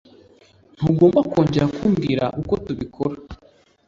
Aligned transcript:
Ntugomba 0.77 1.19
kongera 1.31 1.65
kumbwira 1.75 2.23
uko 2.41 2.53
tubikora. 2.65 3.17